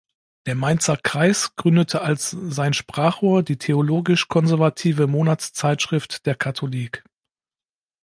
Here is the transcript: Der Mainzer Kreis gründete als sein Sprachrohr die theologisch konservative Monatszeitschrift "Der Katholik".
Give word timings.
Der 0.47 0.55
Mainzer 0.55 0.97
Kreis 0.97 1.55
gründete 1.57 2.01
als 2.01 2.31
sein 2.31 2.73
Sprachrohr 2.73 3.43
die 3.43 3.59
theologisch 3.59 4.27
konservative 4.29 5.05
Monatszeitschrift 5.05 6.25
"Der 6.25 6.33
Katholik". 6.33 7.03